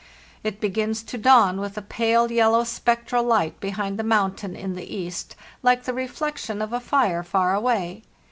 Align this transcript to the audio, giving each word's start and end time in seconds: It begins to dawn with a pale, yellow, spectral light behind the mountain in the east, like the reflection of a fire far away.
It 0.43 0.59
begins 0.59 1.03
to 1.03 1.17
dawn 1.19 1.59
with 1.59 1.77
a 1.77 1.81
pale, 1.83 2.31
yellow, 2.31 2.63
spectral 2.63 3.23
light 3.23 3.59
behind 3.59 3.99
the 3.99 4.03
mountain 4.03 4.55
in 4.55 4.73
the 4.73 4.95
east, 4.97 5.35
like 5.61 5.83
the 5.83 5.93
reflection 5.93 6.59
of 6.59 6.73
a 6.73 6.79
fire 6.79 7.21
far 7.21 7.53
away. 7.53 8.01